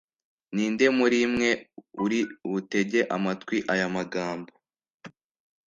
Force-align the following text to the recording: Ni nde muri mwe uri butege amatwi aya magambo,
Ni 0.55 0.63
nde 0.73 0.87
muri 0.97 1.17
mwe 1.33 1.49
uri 2.03 2.19
butege 2.51 2.99
amatwi 3.15 3.57
aya 3.73 3.87
magambo, 3.95 4.51